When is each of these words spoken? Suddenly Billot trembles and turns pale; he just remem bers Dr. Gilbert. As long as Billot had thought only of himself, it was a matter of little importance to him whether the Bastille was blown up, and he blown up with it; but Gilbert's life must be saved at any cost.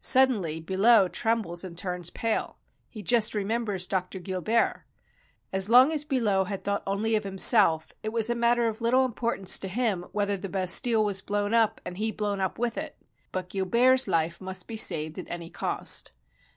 Suddenly 0.00 0.58
Billot 0.62 1.12
trembles 1.12 1.62
and 1.62 1.78
turns 1.78 2.10
pale; 2.10 2.58
he 2.88 3.04
just 3.04 3.34
remem 3.34 3.64
bers 3.66 3.86
Dr. 3.86 4.18
Gilbert. 4.18 4.84
As 5.52 5.68
long 5.68 5.92
as 5.92 6.04
Billot 6.04 6.48
had 6.48 6.64
thought 6.64 6.82
only 6.88 7.14
of 7.14 7.22
himself, 7.22 7.92
it 8.02 8.08
was 8.08 8.28
a 8.28 8.34
matter 8.34 8.66
of 8.66 8.80
little 8.80 9.04
importance 9.04 9.60
to 9.60 9.68
him 9.68 10.04
whether 10.10 10.36
the 10.36 10.48
Bastille 10.48 11.04
was 11.04 11.20
blown 11.20 11.54
up, 11.54 11.80
and 11.84 11.98
he 11.98 12.10
blown 12.10 12.40
up 12.40 12.58
with 12.58 12.76
it; 12.76 12.96
but 13.30 13.48
Gilbert's 13.50 14.08
life 14.08 14.40
must 14.40 14.66
be 14.66 14.76
saved 14.76 15.20
at 15.20 15.30
any 15.30 15.50
cost. 15.50 16.10